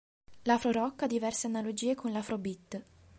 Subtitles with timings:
[0.45, 2.71] L′afro-rock ha diverse analogie con l′afrobeat.